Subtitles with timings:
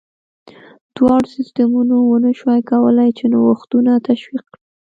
[0.95, 4.59] دواړو سیستمونو ونه شوای کولای چې نوښتونه تشویق کړي.